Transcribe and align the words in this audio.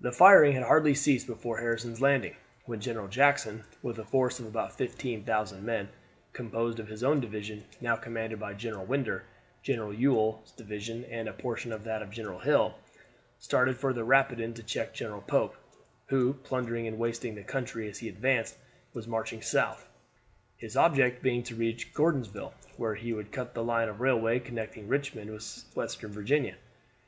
The 0.00 0.12
firing 0.12 0.52
had 0.52 0.62
hardly 0.62 0.94
ceased 0.94 1.26
before 1.26 1.58
Harrison's 1.58 2.00
Landing, 2.00 2.36
when 2.64 2.78
General 2.80 3.08
Jackson, 3.08 3.64
with 3.82 3.98
a 3.98 4.04
force 4.04 4.38
of 4.38 4.46
about 4.46 4.78
15,000 4.78 5.64
men, 5.64 5.88
composed 6.32 6.78
of 6.78 6.86
his 6.86 7.02
own 7.02 7.18
division, 7.18 7.64
now 7.80 7.96
commanded 7.96 8.38
by 8.38 8.54
General 8.54 8.86
Winder, 8.86 9.24
General 9.64 9.92
Ewell's 9.92 10.52
division, 10.52 11.04
and 11.06 11.28
a 11.28 11.32
portion 11.32 11.72
of 11.72 11.82
that 11.82 12.02
of 12.02 12.12
General 12.12 12.38
Hill, 12.38 12.78
started 13.40 13.76
for 13.76 13.92
the 13.92 14.04
Rapidan 14.04 14.54
to 14.54 14.62
check 14.62 14.94
General 14.94 15.22
Pope, 15.22 15.56
who, 16.06 16.34
plundering 16.34 16.86
and 16.86 16.96
wasting 16.96 17.34
the 17.34 17.42
country 17.42 17.88
as 17.90 17.98
he 17.98 18.08
advanced, 18.08 18.56
was 18.94 19.08
marching 19.08 19.42
south, 19.42 19.88
his 20.56 20.76
object 20.76 21.20
being 21.20 21.42
to 21.42 21.56
reach 21.56 21.92
Gordonsville, 21.94 22.54
where 22.76 22.94
he 22.94 23.12
would 23.12 23.32
cut 23.32 23.54
the 23.54 23.64
line 23.64 23.88
of 23.88 24.00
railway 24.00 24.38
connecting 24.38 24.86
Richmond 24.86 25.32
with 25.32 25.64
Western 25.74 26.12
Virginia. 26.12 26.54